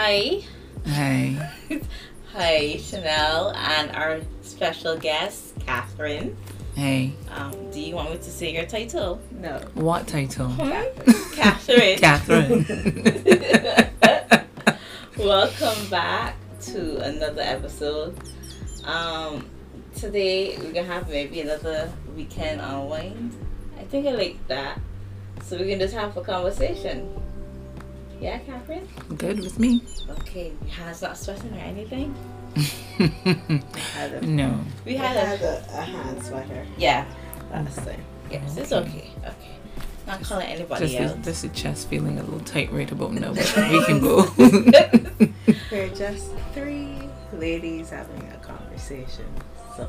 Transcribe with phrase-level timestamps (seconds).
[0.00, 0.42] Hi.
[0.86, 1.50] Hi.
[2.32, 6.36] Hi, Chanel, and our special guest, Catherine.
[6.76, 7.14] Hey.
[7.32, 9.20] Um, do you want me to say your title?
[9.32, 9.58] No.
[9.74, 10.54] What title?
[11.34, 11.98] Catherine.
[11.98, 12.64] Catherine.
[15.18, 16.36] Welcome back
[16.66, 18.16] to another episode.
[18.84, 19.50] Um,
[19.96, 23.36] today we're gonna have maybe another weekend unwind.
[23.76, 24.80] I think I like that.
[25.42, 27.20] So we can just have a conversation.
[28.20, 28.88] Yeah, Catherine?
[29.16, 29.82] Good with me.
[30.20, 32.14] Okay, your hands not sweating or anything?
[33.94, 34.58] Had a- no.
[34.84, 37.06] We I had a had a, a hand sweater yeah.
[37.52, 38.02] last time.
[38.30, 39.10] Yes, it's okay.
[39.24, 39.50] Okay.
[40.06, 41.16] Not calling anybody Just out.
[41.16, 44.26] the, just the chest feeling a little tight right about now, but we can go.
[45.70, 46.96] We're just three
[47.32, 49.26] ladies having a conversation.
[49.76, 49.88] So,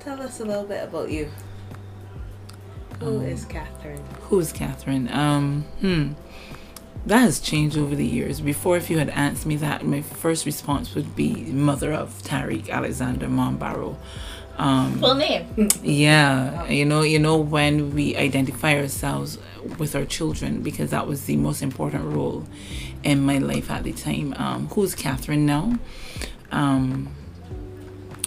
[0.00, 1.30] tell us a little bit about you.
[3.02, 4.02] Who Um, is Catherine?
[4.28, 5.08] Who's Catherine?
[5.12, 6.12] Um, hmm.
[7.06, 8.40] That has changed over the years.
[8.40, 12.70] Before, if you had asked me that, my first response would be mother of Tariq
[12.70, 13.96] Alexander Monbarrow.
[14.56, 15.68] Um, Full name.
[15.82, 19.38] Yeah, you know, you know when we identify ourselves
[19.78, 22.44] with our children because that was the most important role
[23.02, 24.34] in my life at the time.
[24.36, 25.78] Um, who's Catherine now?
[26.52, 27.08] Um,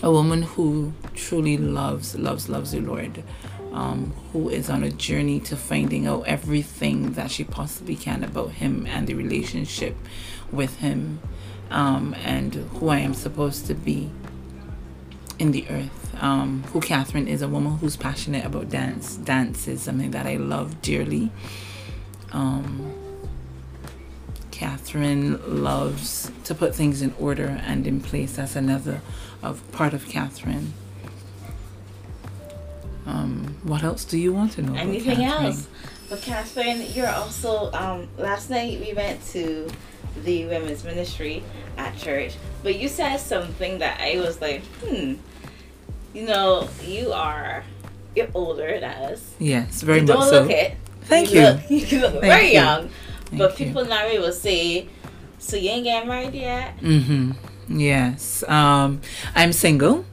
[0.03, 3.23] a woman who truly loves, loves, loves the Lord.
[3.75, 8.51] Um, who is on a journey to finding out everything that she possibly can about
[8.51, 9.97] Him and the relationship
[10.49, 11.19] with Him,
[11.69, 14.11] um, and who I am supposed to be
[15.37, 16.15] in the earth.
[16.21, 19.17] Um, who Catherine is a woman who's passionate about dance.
[19.17, 21.29] Dance is something that I love dearly.
[22.31, 22.93] Um,
[24.51, 28.37] Catherine loves to put things in order and in place.
[28.37, 29.01] That's another
[29.43, 30.73] of part of Catherine.
[33.05, 34.75] Um, what else do you want to know?
[34.75, 35.67] Anything else?
[36.09, 39.67] But Catherine, you're also um last night we went to
[40.23, 41.43] the women's ministry
[41.77, 45.15] at church, but you said something that I was like, hmm.
[46.13, 47.65] You know, you are
[48.15, 49.35] you're older than us.
[49.37, 50.41] Yes, very you much don't so.
[50.41, 50.77] look it.
[51.01, 51.41] Thank you.
[51.41, 51.47] you.
[51.47, 52.53] Look, you look Thank very you.
[52.53, 52.89] young.
[53.33, 53.65] but Thank you.
[53.65, 54.87] people now will say,
[55.39, 56.77] so you ain't getting married yet?
[56.77, 57.79] Mm-hmm.
[57.79, 58.43] Yes.
[58.47, 59.01] Um,
[59.35, 60.05] I'm single,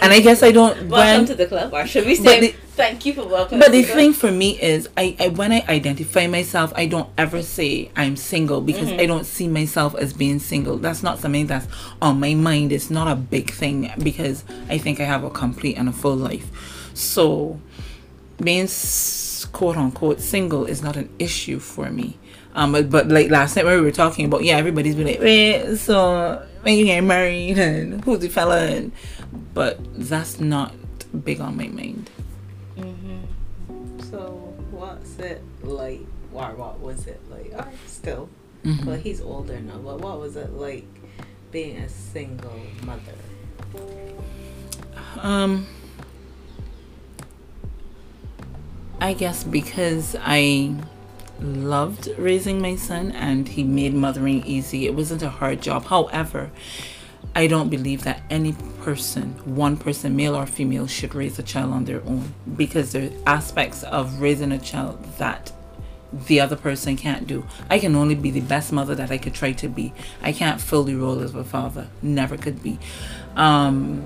[0.00, 0.74] and I guess I don't.
[0.88, 3.82] Welcome when, to the club, or should we say thank you for welcoming But the
[3.82, 8.16] thing for me is, I, I when I identify myself, I don't ever say I'm
[8.16, 9.00] single because Mm-hmm.
[9.00, 10.78] I don't see myself as being single.
[10.78, 11.68] That's not something that's
[12.00, 12.72] on my mind.
[12.72, 16.16] It's not a big thing because I think I have a complete and a full
[16.16, 16.50] life.
[16.94, 17.60] So,
[18.42, 18.68] being
[19.52, 22.18] quote unquote single is not an issue for me.
[22.54, 25.20] Um, but, but like last night when we were talking about, yeah, everybody's been like,
[25.20, 28.66] wait, so when you get married and who's the fella?
[28.66, 28.92] And,
[29.54, 30.74] but that's not
[31.24, 32.10] big on my mind.
[35.20, 36.00] It like?
[36.32, 37.52] Or what was it like?
[37.54, 38.28] Or still.
[38.64, 38.84] Mhm.
[38.84, 40.86] Well, he's older now, but what was it like
[41.50, 43.16] being a single mother?
[45.18, 45.66] Um,
[49.00, 50.74] I guess because I
[51.40, 55.86] loved raising my son and he made mothering easy, it wasn't a hard job.
[55.86, 56.50] However,
[57.34, 61.72] I don't believe that any person, one person, male or female, should raise a child
[61.72, 65.52] on their own because there are aspects of raising a child that
[66.12, 67.46] the other person can't do.
[67.68, 69.92] I can only be the best mother that I could try to be.
[70.22, 71.88] I can't the role of a father.
[72.02, 72.78] Never could be.
[73.36, 74.04] Um,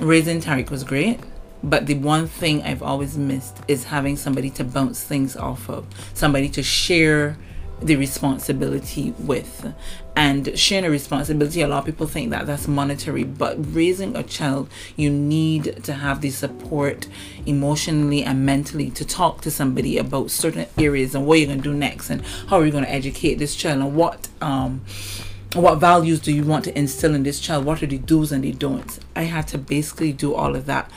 [0.00, 1.20] raising Tariq was great,
[1.62, 5.86] but the one thing I've always missed is having somebody to bounce things off of,
[6.14, 7.36] somebody to share
[7.82, 9.74] the responsibility with.
[10.16, 14.22] And sharing a responsibility, a lot of people think that that's monetary, but raising a
[14.22, 17.08] child, you need to have the support
[17.46, 21.70] emotionally and mentally to talk to somebody about certain areas and what you're going to
[21.70, 24.82] do next and how are you going to educate this child and what um
[25.54, 28.44] what values do you want to instill in this child what are the do's and
[28.44, 30.90] the don'ts i had to basically do all of that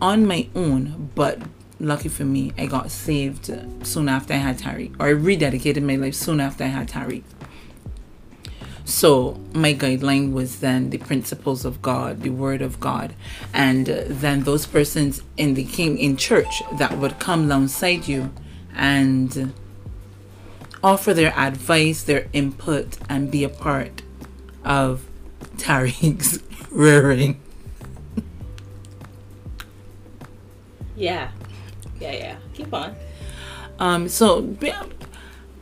[0.00, 1.40] on my own but
[1.82, 3.50] lucky for me i got saved
[3.82, 7.22] soon after i had tariq or i rededicated my life soon after i had tariq
[8.84, 13.14] so my guideline was then the principles of god the word of god
[13.52, 18.30] and then those persons in the king in church that would come alongside you
[18.74, 19.52] and
[20.82, 24.02] offer their advice, their input, and be a part
[24.64, 25.04] of
[25.56, 26.40] Tariq's
[26.70, 27.40] rearing.
[30.96, 31.30] Yeah.
[32.02, 32.36] Yeah, yeah.
[32.54, 32.96] Keep on.
[33.78, 34.56] Um, so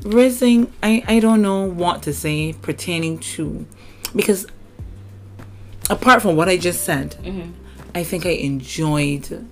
[0.02, 3.66] raising, I I don't know what to say pertaining to,
[4.16, 4.46] because
[5.90, 7.16] apart from what I just said,
[7.94, 9.46] I think I enjoyed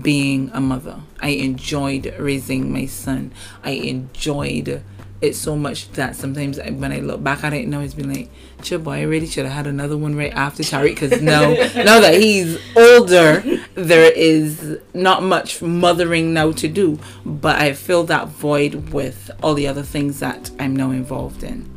[0.00, 1.00] being a mother.
[1.20, 3.32] I enjoyed raising my son.
[3.62, 4.82] I enjoyed
[5.22, 8.12] it's so much that sometimes I- when I look back at it now, it's been
[8.12, 8.30] like,
[8.62, 12.00] "Chill, boy, I really should have had another one right after Tariq." Because now, now
[12.00, 13.42] that he's older,
[13.74, 16.98] there is not much mothering now to do.
[17.26, 21.68] But I fill that void with all the other things that I'm now involved in.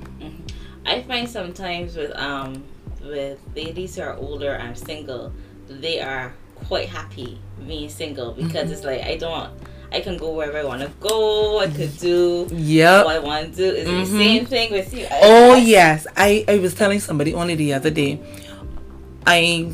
[0.85, 2.63] I find sometimes with um
[3.03, 5.33] with ladies who are older and single,
[5.69, 6.33] they are
[6.67, 8.71] quite happy being single because Mm-hmm.
[8.73, 9.49] it's like I don't
[9.93, 11.59] I can go wherever I want to go.
[11.59, 13.05] I could do Yep.
[13.05, 13.65] what I want to do.
[13.77, 13.99] Is it Mhm.
[14.01, 15.05] the same thing with you?
[15.05, 18.19] I- Oh I- yes, I I was telling somebody only the other day.
[19.25, 19.67] I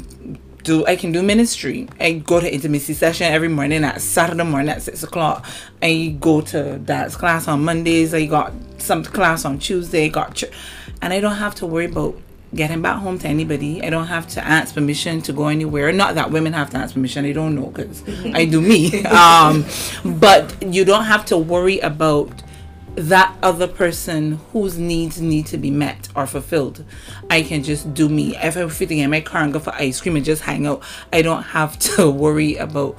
[0.64, 1.88] do I can do ministry.
[2.00, 5.46] I go to intimacy session every morning at Saturday morning at six o'clock.
[5.82, 8.14] I go to dance class on Mondays.
[8.14, 10.10] I got some class on Tuesday.
[10.10, 10.46] Got ch-
[11.02, 12.16] and I don't have to worry about
[12.54, 13.84] getting back home to anybody.
[13.84, 15.92] I don't have to ask permission to go anywhere.
[15.92, 17.26] Not that women have to ask permission.
[17.26, 18.04] I don't know because
[18.34, 19.04] I do me.
[19.20, 19.66] Um,
[20.06, 22.44] but you don't have to worry about
[22.96, 26.84] that other person whose needs need to be met or fulfilled.
[27.30, 28.36] I can just do me.
[28.38, 30.84] If I'm fitting in my car and go for ice cream and just hang out,
[31.12, 32.98] I don't have to worry about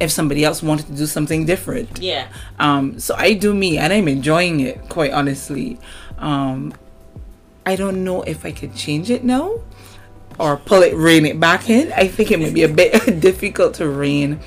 [0.00, 2.00] if somebody else wanted to do something different.
[2.00, 2.28] Yeah.
[2.58, 5.78] Um, so I do me and I'm enjoying it, quite honestly.
[6.18, 6.72] Um,
[7.64, 9.60] I don't know if I could change it now
[10.38, 11.92] or pull it, rein it back in.
[11.92, 14.40] I think it may be a bit difficult to rein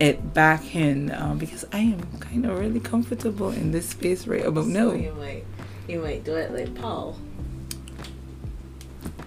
[0.00, 4.44] it back in um, because I am kind of really comfortable in this space right
[4.44, 4.92] about So now.
[4.92, 5.44] you might
[5.86, 7.18] you might do it like Paul.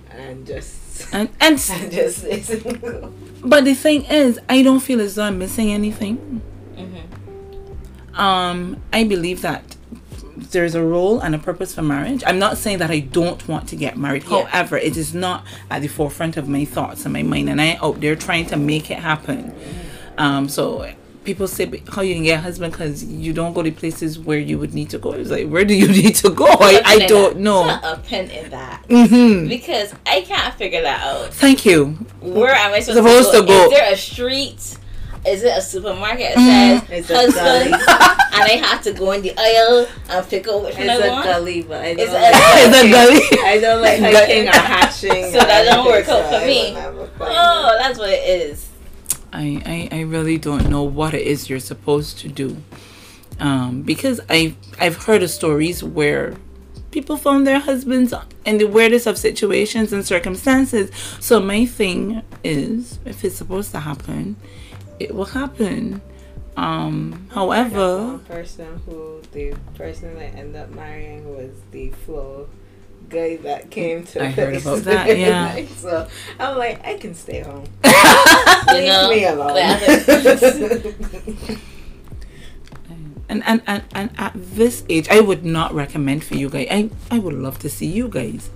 [0.09, 3.39] And just And, and and just listen.
[3.43, 6.41] but the thing is, I don't feel as though I'm missing anything.
[6.75, 6.97] hmm
[8.15, 9.72] um i believe that
[10.35, 13.67] there's a role and a purpose for marriage i'm not saying that i don't want
[13.69, 14.45] to get married Yeah.
[14.45, 17.77] however it is not at the forefront of my thoughts and my mind and i
[17.81, 19.53] out there trying to make it happen
[20.17, 20.91] um so
[21.23, 24.37] people say how you can get a husband because you don't go to places where
[24.39, 26.99] you would need to go it's like where do you need to go i, I
[27.05, 31.33] don't know Put a pin in that hmm because I can't figure that out.
[31.33, 31.91] thank you
[32.21, 33.47] Where am I supposed, Supposed to, to go?
[33.47, 33.63] go.
[33.65, 34.77] Is there a street?
[35.25, 36.45] Is it a supermarket Mm.
[36.45, 37.71] that It's a husband?
[37.71, 37.71] gully.
[38.33, 41.07] and I have to go in the aisle and pick out which one It's I
[41.07, 41.25] a want?
[41.25, 44.13] gully, but I don't It's a- like it's a gully I don't like Gully.
[44.15, 45.23] hiking or hatching.
[45.31, 46.63] So that or don't work out so for me.
[46.65, 48.67] will never find Oh, that's what it is.
[49.31, 52.57] I, I, I really don't know what it is you're supposed to do.
[53.39, 56.35] Um, because I I've heard of stories where
[56.91, 58.13] people found their husbands
[58.45, 60.91] in the weirdest of situations and circumstances.
[61.19, 64.35] So my thing is if it's supposed to happen,
[64.99, 66.01] it will happen.
[66.55, 72.47] Um, however, one person who the person I ended up marrying was the flow
[73.09, 74.23] guy that came to.
[74.23, 75.65] I heard about that, yeah.
[75.75, 76.07] So
[76.39, 77.65] I'm like, I can stay home.
[78.69, 79.57] You Leave know, me alone.
[83.29, 86.67] and, and, and, and at this age, I would not recommend for you guys.
[86.71, 88.49] I, I would love to see you guys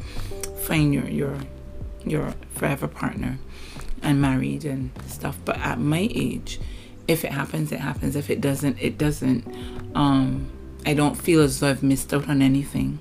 [0.64, 1.38] find your your
[2.06, 3.38] your forever partner
[4.02, 5.38] and married and stuff.
[5.46, 6.60] But at my age,
[7.08, 8.16] if it happens, it happens.
[8.16, 9.46] If it doesn't, it doesn't.
[9.96, 10.50] Um,
[10.86, 13.00] I don't feel as though I've missed out on anything.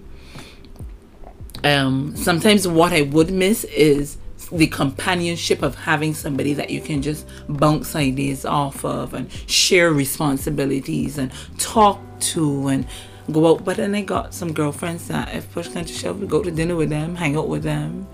[1.64, 4.18] Um, sometimes what I would miss is
[4.52, 9.92] the companionship of having somebody that you can just bounce ideas off of and share
[9.92, 12.86] responsibilities and talk to and
[13.32, 13.64] go out.
[13.64, 16.50] But then I got some girlfriends that if push comes to shove, we go to
[16.50, 18.06] dinner with them, hang out with them,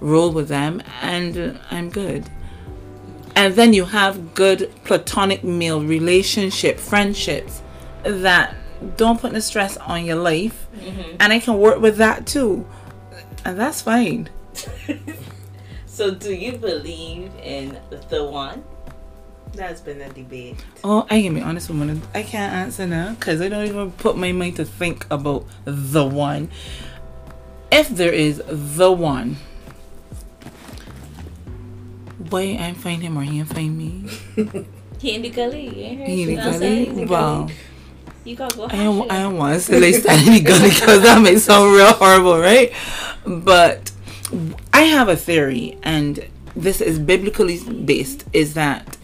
[0.00, 2.28] roll with them, and uh, I'm good.
[3.34, 7.62] And then you have good platonic male relationship, friendships
[8.02, 8.56] that
[8.96, 10.66] don't put the stress on your life.
[11.20, 12.66] And I can work with that too.
[13.44, 14.28] And that's fine.
[15.98, 17.76] So, do you believe in
[18.08, 18.62] the one?
[19.52, 20.64] That's been a debate.
[20.84, 22.00] Oh, I can be honest with you.
[22.14, 26.06] I can't answer now because I don't even put my mind to think about the
[26.06, 26.52] one.
[27.72, 29.38] If there is the one,
[32.30, 34.08] why I find him or he ain't find me?
[34.98, 35.68] He in the gully.
[35.68, 36.62] You ain't heard He in the shit outside?
[36.72, 37.06] He in gully?
[37.06, 37.48] Wow.
[38.24, 38.64] You gotta go.
[38.64, 41.92] I don't, I don't want to say like the gully because that may sound real
[41.92, 42.72] horrible, right?
[43.24, 43.92] But
[44.72, 48.96] I have a theory, and this is biblically based, is that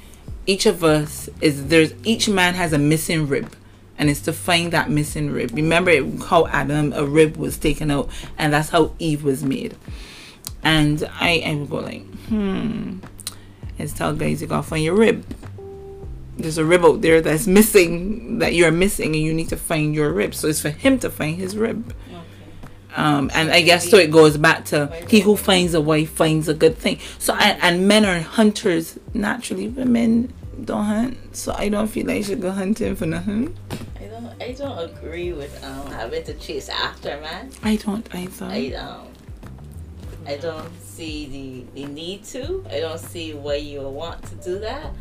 [0.47, 3.55] each of us is there's each man has a missing rib.
[3.97, 5.53] And it's to find that missing rib.
[5.55, 9.77] Remember it- how Adam a rib was taken out, and that's how Eve was made.
[10.65, 12.99] And I, I would go like, hmm.
[13.79, 15.25] Let's tell guys you gotta find your rib
[16.37, 19.95] there's a rib out there that's missing that you're missing and you need to find
[19.95, 22.21] your rib so it's for him to find his rib Okay.
[22.97, 26.49] um and i guess so it goes back to he who finds a wife finds
[26.49, 30.33] a good thing so and, and men are hunters naturally women
[30.65, 34.39] don't hunt so i don't feel like I should go hunting for nothing I don't
[34.39, 34.43] don't.
[34.43, 37.51] I don't agree with um having to chase after man.
[37.65, 38.45] I don't either.
[38.45, 39.09] I um.
[40.27, 42.65] I don't see the, the need to.
[42.71, 44.93] I don't see why you want to do that.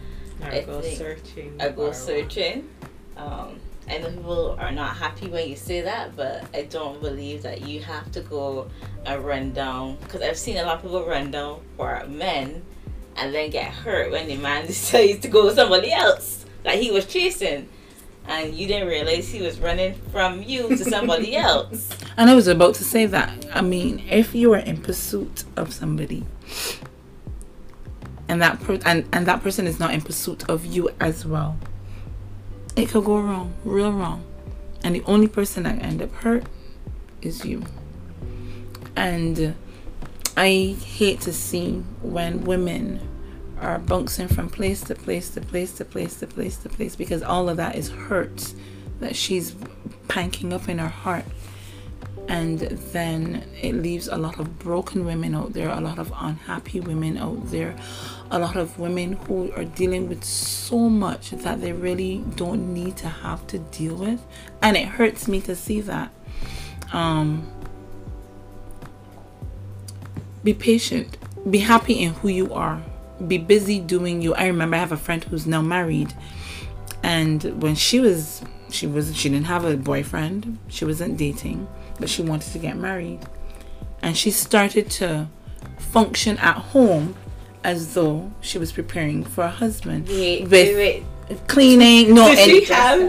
[0.41, 1.55] Or I go searching.
[1.59, 2.69] I go searching.
[3.15, 7.43] Um, I know people are not happy when you say that, but I don't believe
[7.43, 8.69] that you have to go
[9.05, 9.97] and run down.
[10.01, 12.63] Because I've seen a lot of people run down for men
[13.17, 16.91] and then get hurt when the man decides to go with somebody else that he
[16.91, 17.69] was chasing.
[18.27, 21.89] And you didn't realize he was running from you to somebody else.
[22.17, 23.45] And I was about to say that.
[23.53, 26.25] I mean, if you are in pursuit of somebody,
[28.27, 31.57] and that per- and, and that person is not in pursuit of you as well,
[32.75, 34.23] it could go wrong, real wrong.
[34.83, 36.45] And the only person that end up hurt
[37.21, 37.63] is you.
[38.95, 39.55] And
[40.35, 43.07] I hate to see when women
[43.61, 47.21] are bouncing from place to place to place to place to place to place because
[47.23, 48.53] all of that is hurt
[48.99, 49.55] that she's
[50.07, 51.25] panking up in her heart.
[52.29, 56.79] And then it leaves a lot of broken women out there, a lot of unhappy
[56.79, 57.75] women out there,
[58.31, 62.95] a lot of women who are dealing with so much that they really don't need
[62.97, 64.25] to have to deal with,
[64.61, 66.11] and it hurts me to see that.
[66.93, 67.45] Um,
[70.43, 71.17] be patient,
[71.51, 72.81] be happy in who you are,
[73.27, 74.33] be busy doing you.
[74.35, 76.13] I remember I have a friend who's now married,
[77.01, 81.67] and when she was, she was, she didn't have a boyfriend, she wasn't dating
[81.99, 83.19] but she wanted to get married.
[84.01, 85.27] And she started to
[85.77, 87.15] function at home
[87.63, 90.07] as though she was preparing for a husband.
[90.07, 91.47] Wait, with wait, wait.
[91.47, 92.99] cleaning, no, Did and she have?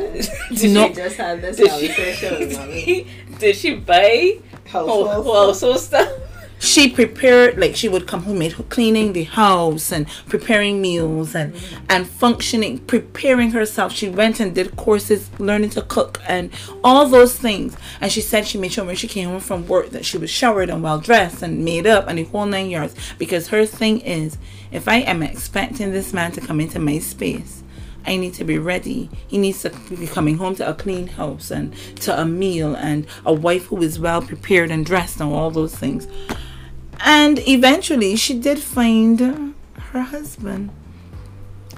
[0.60, 0.88] Did No.
[0.88, 2.84] We just had this Did conversation with mommy.
[2.84, 3.06] she,
[3.38, 6.08] did she buy Household household stuff?
[6.64, 11.54] She prepared like she would come home made cleaning the house and preparing meals and
[11.88, 16.50] and functioning preparing herself she went and did courses learning to cook and
[16.82, 19.90] all those things and she said she made sure when she came home from work
[19.90, 22.94] that she was showered and well dressed and made up and the whole nine yards
[23.18, 24.38] because her thing is
[24.72, 27.62] if i am expecting this man to come into my space
[28.06, 29.08] I need to be ready.
[29.26, 33.06] He needs to be coming home to a clean house and to a meal and
[33.24, 36.06] a wife who is well prepared and dressed and all those things.
[37.04, 39.54] And eventually she did find
[39.90, 40.70] her husband.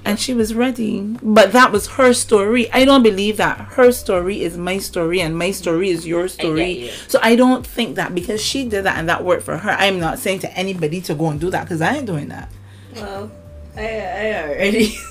[0.05, 1.01] And she was ready.
[1.21, 2.71] But that was her story.
[2.73, 6.85] I don't believe that her story is my story and my story is your story.
[6.85, 6.91] you.
[7.09, 9.71] So I don't think that because she did that and that worked for her.
[9.71, 12.49] I'm not saying to anybody to go and do that because I ain't doing that.
[12.95, 13.33] Well,
[13.77, 14.97] I I already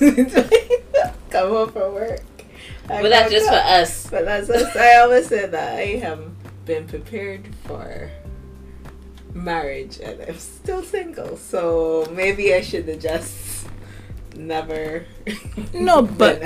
[1.30, 2.22] come home from work.
[2.88, 4.10] I But that's go just for us.
[4.10, 4.74] But that's us.
[4.74, 6.20] I always say that I have
[6.64, 8.10] been prepared for
[9.36, 11.36] marriage and I'm still single.
[11.36, 13.66] So maybe I should have just
[14.36, 15.04] never.
[15.72, 16.40] No, but-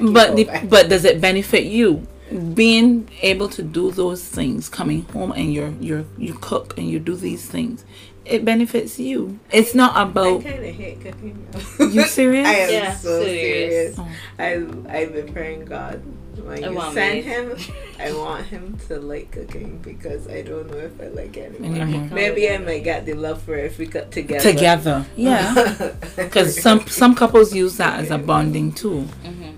[0.00, 2.06] but the, but does it benefit you
[2.54, 6.98] being able to do those things coming home and you're you're you cook and you
[7.00, 7.84] do these things
[8.24, 11.46] it benefits you it's not I about kind of hate cooking.
[11.80, 12.46] You serious?
[12.54, 13.96] I am Yeah, so serious.
[13.96, 13.98] serious.
[13.98, 14.08] Oh.
[14.38, 16.00] I I've been praying God
[16.44, 17.22] when I you want send me.
[17.22, 17.56] him,
[17.98, 21.82] I want him to like cooking because I don't know if I like it anymore.
[21.82, 22.08] Anymore.
[22.12, 24.52] Maybe I might get the love for it if we cut together.
[24.52, 29.54] together yeah because some some couples use that as a bonding tool Mhm.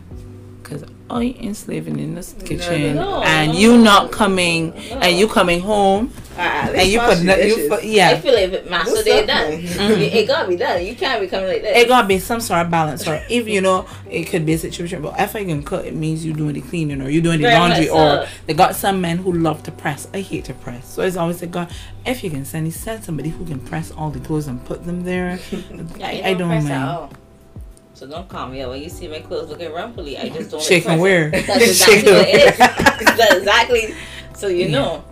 [1.20, 3.82] Because I enslaving in this kitchen no, no, and no, you no.
[3.84, 7.68] not coming and you coming home at and you wash put the you dishes.
[7.68, 9.66] put I yeah feel like if it master Do they done.
[9.66, 9.96] something.
[9.98, 10.00] Mhm.
[10.00, 10.84] It, it gotta be done.
[10.86, 11.76] You can't be coming like this.
[11.76, 14.58] it gotta be some sort of balance or if you know it could be a
[14.58, 17.38] situation but if I can cook it means you doing the cleaning or you doing
[17.38, 20.54] the Very laundry or they got some men who love to press I hate to
[20.54, 21.70] press so it's always like God
[22.06, 25.04] if you can send send somebody who can press all the clothes and put them
[25.04, 25.38] there
[25.98, 27.12] Yeah, I, you I don't press at mind all.
[28.02, 30.18] So don't call me out when you see my clothes looking rumply.
[30.18, 30.58] I just don't.
[30.58, 31.00] like shake and pressing.
[31.00, 32.58] wear That's exactly what it is.
[33.16, 33.94] That's exactly.
[34.34, 34.72] So you Yeah.
[34.72, 35.04] know.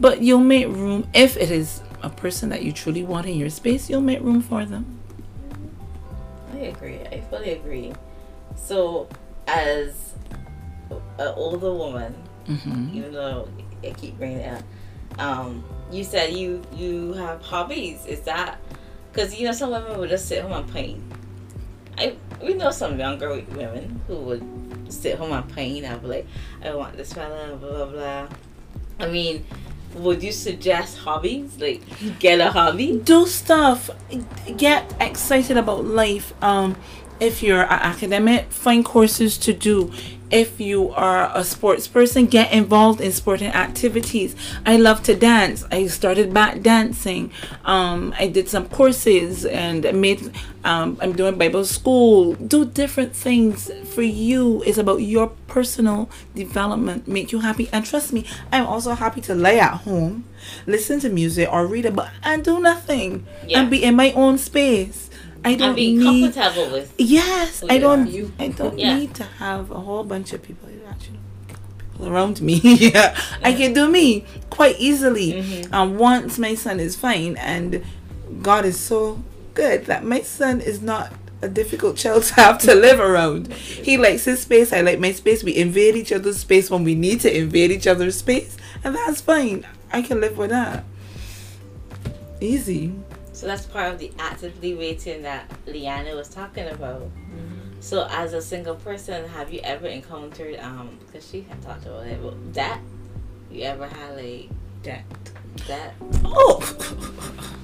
[0.00, 3.48] But you'll make room if it is a person that you truly want in your
[3.48, 3.88] space.
[3.88, 4.98] You'll make room for them.
[6.52, 6.98] I agree.
[7.12, 7.92] I fully agree.
[8.56, 9.08] So,
[9.46, 10.14] as
[10.90, 12.12] an older woman,
[12.46, 13.48] hmm even though
[13.84, 18.04] I keep bringing it up, um, you said you you have hobbies.
[18.04, 18.58] Is that
[19.12, 21.02] because you know some women would just sit home and paint?
[21.98, 26.26] I we know some younger women who would sit home and paint and be like,
[26.64, 28.28] I want this fella, blah blah blah.
[28.98, 29.44] I mean,
[29.94, 31.60] would you suggest hobbies?
[31.60, 31.82] Like,
[32.18, 32.98] get a hobby?
[32.98, 33.90] Do stuff.
[34.56, 36.32] Get excited about life.
[36.42, 36.76] Um,
[37.20, 39.92] If you're an academic, find courses to do.
[40.32, 44.34] If you are a sports person, get involved in sporting activities.
[44.64, 45.62] I love to dance.
[45.70, 47.30] I started back dancing.
[47.66, 50.32] Um, I did some courses and made.
[50.64, 52.32] Um, I'm doing Bible school.
[52.34, 54.62] Do different things for you.
[54.64, 57.06] It's about your personal development.
[57.06, 57.68] Make you happy.
[57.70, 60.24] And trust me, I'm also happy to lay at home,
[60.66, 63.60] listen to music or read a book and do nothing Yeah.
[63.60, 65.10] and be in my own space.
[65.44, 66.34] I don't be need.
[66.34, 66.94] comfortable with.
[66.98, 68.06] Yes, I don't.
[68.08, 68.32] You.
[68.38, 68.98] I don't Yeah.
[68.98, 70.68] need to have a whole bunch of people.
[70.88, 71.18] Actually,
[71.92, 72.54] people around me.
[72.62, 75.32] yeah, I can do me quite easily.
[75.34, 75.74] Mm-hmm.
[75.74, 77.82] And once my son is fine, and
[78.42, 79.22] God is so
[79.54, 83.52] good that my son is not a difficult child to have to live around.
[83.52, 84.72] He likes his space.
[84.72, 85.42] I like my space.
[85.42, 89.20] We invade each other's space when we need to invade each other's space, and that's
[89.20, 89.66] fine.
[89.92, 90.84] I can live with that.
[92.40, 92.92] Easy.
[93.42, 97.10] So that's part of the actively waiting that Leanna was talking about.
[97.80, 102.06] So as a single person, have you ever encountered um because she had talked about
[102.06, 102.78] it, but that
[103.50, 104.48] you ever had like
[104.84, 105.02] That.
[105.66, 105.94] that?
[106.24, 106.62] Oh.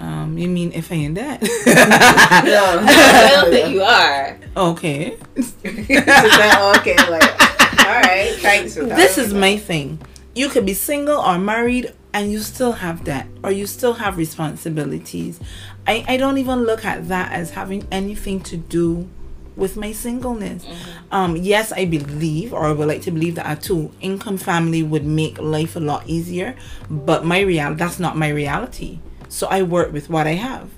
[0.00, 1.42] Um, you mean if I in that?
[1.42, 1.48] no
[2.82, 4.36] I don't think you are.
[4.56, 5.16] okay.
[5.64, 8.96] okay, like, all right, thanks for that.
[8.96, 10.00] This is my thing.
[10.34, 14.16] You could be single or married and you still have debt or you still have
[14.16, 15.40] responsibilities.
[15.86, 19.08] I, I don't even look at that as having anything to do
[19.56, 20.64] with my singleness.
[21.10, 24.82] Um, yes, I believe or I would like to believe that a two income family
[24.82, 26.56] would make life a lot easier,
[26.88, 28.98] but my real that's not my reality.
[29.28, 30.70] So I work with what I have.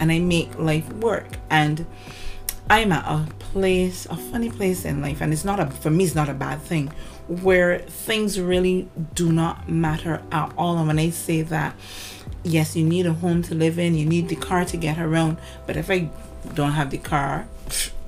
[0.00, 1.26] And I make life work.
[1.50, 1.84] And
[2.70, 6.04] I'm at a place, a funny place in life, and it's not a for me.
[6.04, 6.88] It's not a bad thing,
[7.28, 10.78] where things really do not matter at all.
[10.78, 11.74] And when I say that,
[12.44, 15.38] yes, you need a home to live in, you need the car to get around.
[15.66, 16.08] But if I
[16.54, 17.46] don't have the car,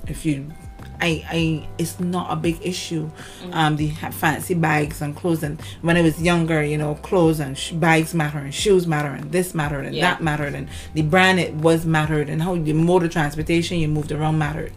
[0.07, 0.53] if you,
[1.01, 3.11] I, I, it's not a big issue.
[3.53, 7.57] Um, the fancy bags and clothes, and when I was younger, you know, clothes and
[7.57, 10.11] sh- bags matter, and shoes matter, and this mattered, and Yeah.
[10.11, 13.89] that mattered, and the brand it was mattered, and how the mode of transportation you
[13.89, 14.73] moved around mattered.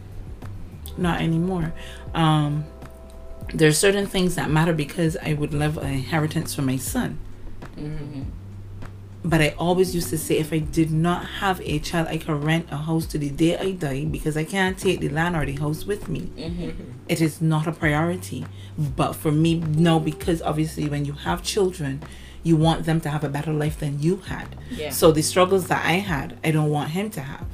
[0.98, 1.74] Not anymore.
[2.14, 2.66] Um,
[3.54, 7.20] there's certain things that matter because I would leave an inheritance for my son.
[9.26, 12.44] But I always used to say if I did not have a child, I could
[12.44, 15.46] rent a house to the day I die because I can't take the land or
[15.46, 16.30] the house with me.
[17.08, 18.46] It is not a priority.
[18.78, 22.02] But for me, no, because obviously when you have children,
[22.44, 24.58] you want them to have a better life than you had.
[24.70, 24.90] Yeah.
[24.90, 27.46] So the struggles that I had, I don't want him to have.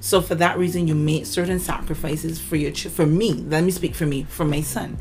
[0.00, 3.34] So for that reason, you made certain sacrifices for your ch- for me.
[3.34, 4.98] Let me speak for me, for my son.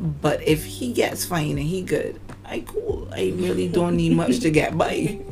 [0.00, 3.08] But if he gets fine and he good, I cool.
[3.12, 5.20] I really don't need much to get by.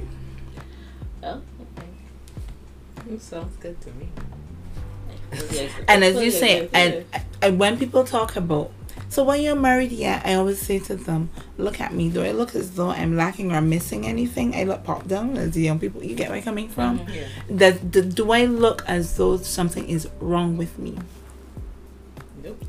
[1.21, 1.43] Oh,
[3.11, 4.09] It sounds good to me.
[5.89, 7.05] And as you say, and,
[7.43, 8.71] and when people talk about,
[9.09, 12.11] so when you're married, yeah, I always say to them, look at me.
[12.11, 14.55] Do I look as though I'm lacking or missing anything?
[14.55, 16.03] I look pop down as the young people.
[16.03, 17.01] You get where I'm coming from?
[17.01, 17.15] Mm-hmm.
[17.15, 17.57] Yeah.
[17.57, 20.99] Does do, do I look as though something is wrong with me?
[22.43, 22.63] Nope.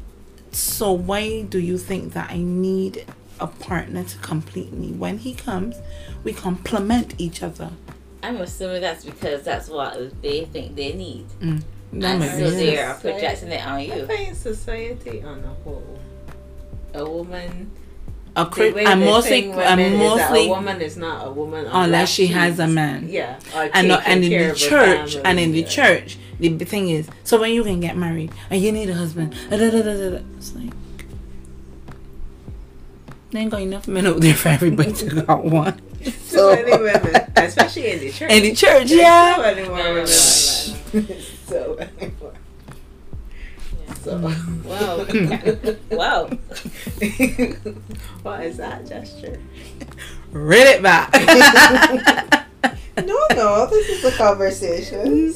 [0.52, 3.06] So why do you think that I need
[3.39, 4.91] a partner to complete me?
[4.91, 5.75] When he comes,
[6.23, 7.71] we complement each other.
[8.21, 11.63] I'm assuming that's because that's what they think they need, mm.
[11.93, 12.52] That and so be yes.
[12.52, 12.56] it.
[12.58, 14.06] they are projecting it on I you.
[14.06, 15.99] find society on a whole,
[16.93, 17.71] a woman.
[18.36, 22.28] A cri- way I'm mostly, I'm mostly a woman is not a woman unless she
[22.28, 23.10] has a man.
[23.10, 25.67] Yeah, and and in the church family, and in the yeah.
[25.67, 29.36] church the thing is so when you can get married and you need a husband
[29.49, 30.71] da, da, da, it's like
[33.32, 35.80] there ain't got enough men out there for everybody to got one
[36.23, 38.32] So many women, especially in the church.
[38.32, 39.86] in the church yeah So many women.
[39.86, 39.93] Yeah.
[39.93, 41.21] like that.
[41.45, 42.13] so many.
[44.09, 44.17] So.
[44.65, 45.05] Wow.
[45.91, 46.25] wow.
[48.23, 49.39] what is that gesture?
[50.31, 51.11] read it back
[52.97, 55.33] No, no, this is a conversation.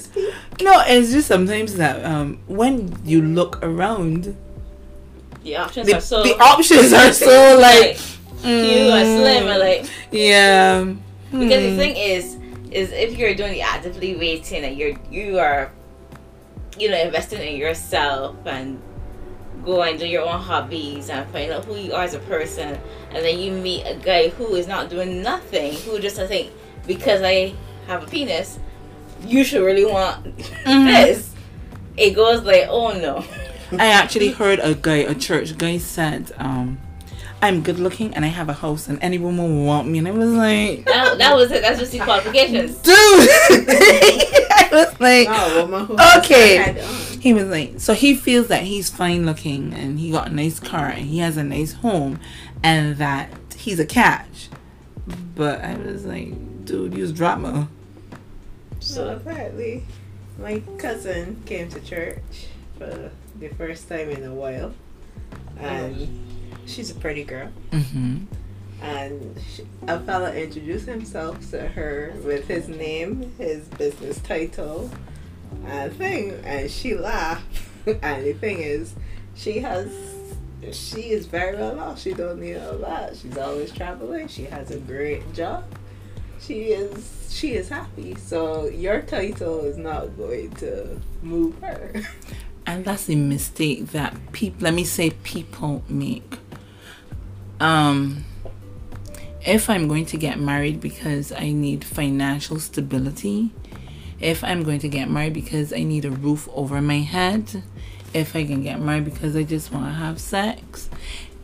[0.62, 4.36] no it's just sometimes that um when you look around
[5.43, 7.97] The options the, are so the options are so like
[8.41, 10.83] cute and slim and like yeah
[11.31, 11.77] because the Hmm.
[11.77, 12.38] thing is
[12.71, 15.71] is if you're doing the actively waiting and you're you are
[16.77, 18.81] you know investing in yourself and
[19.63, 22.77] go and do your own hobbies and find out who you are as a person.
[23.12, 26.51] And then you meet a guy who is not doing nothing who just I think
[26.88, 27.53] because I
[27.88, 28.59] have a penis
[29.25, 30.86] you should really want Mhm.
[31.05, 31.31] this.
[31.95, 33.23] It goes like oh no.
[33.79, 36.77] I actually heard a guy, a church guy said, um,
[37.41, 39.97] I'm good looking and I have a house and any woman will want me.
[39.99, 41.62] And I was like, that, that was it.
[41.62, 42.75] That's just the qualifications.
[42.83, 42.93] Dude,
[44.73, 46.57] was like, Oh, a woman who has Okay.
[46.57, 47.19] her head on.
[47.21, 50.59] he was like, so he feels that he's fine looking and he got a nice
[50.59, 52.19] car and he has a nice home
[52.63, 54.49] and that he's a catch.
[55.36, 57.67] But I was like, dude, use drama.
[58.79, 59.86] So apparently,
[60.39, 64.73] my cousin came to church for the first time in a while,
[65.57, 66.19] and
[66.65, 67.49] she's a pretty girl.
[67.71, 68.25] Mm-hmm.
[68.84, 69.39] And
[69.88, 74.91] a fella introduced himself to her with his name, his business title,
[75.65, 77.62] and thing, and she laughed.
[77.86, 78.93] and the thing is,
[79.36, 79.89] she has.
[80.72, 82.00] She is very well off.
[82.00, 83.17] She don't need a lot.
[83.17, 84.30] She's always traveling.
[84.30, 85.65] She has a great job.
[86.39, 88.15] She is she is happy.
[88.15, 91.93] So your title is not going to move her.
[92.65, 96.39] And that's a mistake that people, let me say, people make.
[97.60, 98.24] Um,
[99.45, 103.51] if I'm going to get married because I need financial stability,
[104.19, 107.63] if I'm going to get married because I need a roof over my head,
[108.13, 110.89] if I can get married because I just want to have sex,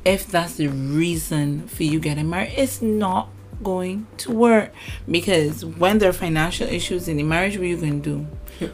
[0.05, 3.29] if that's the reason for you getting married, it's not
[3.61, 4.73] going to work
[5.09, 8.27] because when there are financial issues in the marriage, what are you can do?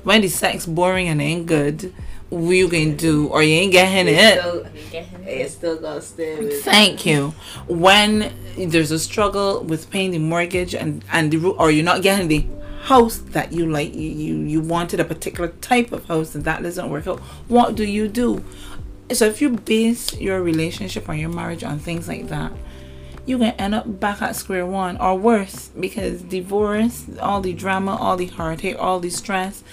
[0.03, 1.93] When the sex boring and ain't good,
[2.31, 3.27] you can do?
[3.27, 4.39] Or you ain't getting It's it.
[4.39, 5.23] still, You get him?
[5.27, 7.33] it's still gonna stay with Thank you.
[7.67, 12.01] When there's a struggle with paying the mortgage and and the roo- or you're not
[12.01, 12.45] getting the
[12.83, 16.61] house that you like, you you, you wanted a particular type of house and that
[16.63, 17.19] doesn't work out.
[17.47, 18.43] What do you do?
[19.13, 22.51] So if you base your relationship or your marriage on things like that,
[23.27, 27.95] you can end up back at square one or worse because divorce, all the drama,
[27.95, 29.63] all the heartache, all the stress,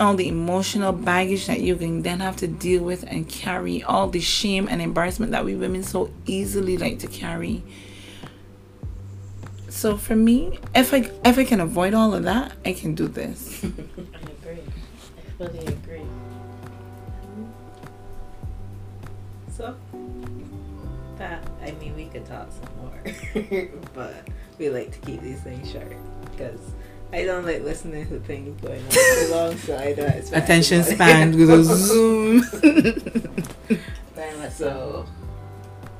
[0.00, 4.08] all the emotional baggage that you can then have to deal with and carry, all
[4.08, 7.62] the shame and embarrassment that we women so easily like to carry.
[9.68, 13.06] So for me, if I if I can avoid all of that, I can do
[13.06, 13.64] this.
[13.64, 14.62] I agree.
[15.16, 16.06] I fully agree.
[19.50, 19.76] So
[21.18, 24.28] that I mean we could talk some more, but
[24.58, 25.96] we like to keep these things short
[26.30, 26.74] because
[27.14, 30.80] I don't like listening to things going on too long, so I don't expect Attention
[30.80, 32.42] everybody- span goes zoom.
[34.50, 35.04] So.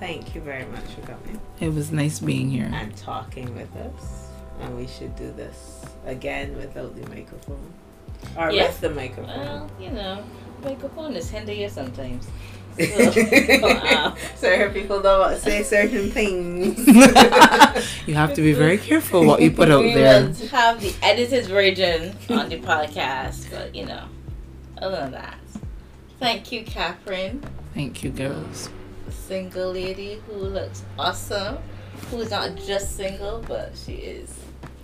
[0.00, 2.68] Thank you very much for coming it was nice being here.
[2.72, 4.28] and talking with us,
[4.60, 7.72] and we should do this again without the microphone
[8.36, 8.66] or Yeah.
[8.68, 9.38] with the microphone.
[9.38, 10.22] Well, you know,
[10.62, 12.26] microphone is handy here sometimes.
[12.78, 16.78] So, Certain people don't say certain things.
[18.06, 20.26] You have to be very careful what you put out we there.
[20.26, 24.04] will have the edited version on the podcast, but you know,
[24.78, 25.38] other than that,
[26.20, 27.42] thank you, Catherine,
[27.74, 28.68] Thank you, girls.
[29.08, 31.58] a single lady who looks awesome,
[32.10, 34.30] who is not just single, but she is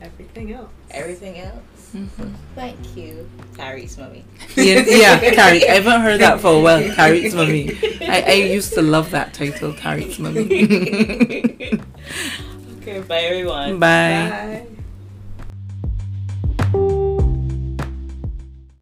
[0.00, 0.70] Everything else.
[0.90, 1.60] everything else.
[1.94, 2.34] Mhm.
[2.54, 4.24] Thank you, Tariq's mommy.
[4.56, 5.68] Yeah, yeah, Carrie.
[5.68, 6.82] I haven't heard that for a while.
[6.94, 7.76] Carrie's mummy.
[8.02, 10.46] I, I used to love that title, Carrie's mummy.
[12.80, 13.78] okay, bye everyone.
[13.80, 14.30] Bye.
[14.30, 14.66] Bye.